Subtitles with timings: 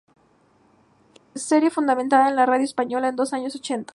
[1.35, 3.89] Serie fundamentada en la radio española de los años ochenta.